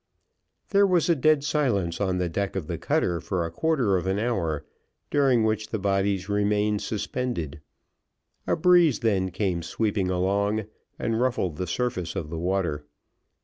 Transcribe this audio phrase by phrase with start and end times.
[0.69, 4.07] There was a dead silence on the deck of the cutter for a quarter of
[4.07, 4.65] an hour,
[5.11, 7.61] during which the bodies remained suspended.
[8.47, 10.65] A breeze then came sweeping along
[10.97, 12.83] and ruffled the surface of the water.